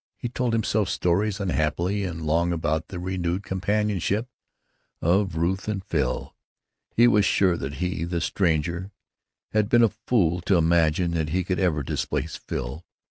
[0.17, 4.27] He told himself stories unhappy and long about the renewed companionship
[4.99, 6.35] of Ruth and Phil.
[6.97, 8.89] He was sure that he, the stranger,
[9.51, 12.83] had been a fool to imagine that he could ever displace Phil.